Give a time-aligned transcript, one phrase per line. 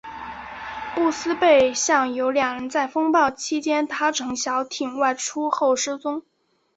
[0.95, 6.23] 布斯贝港有两人在风暴期间搭乘小艇外出后失踪。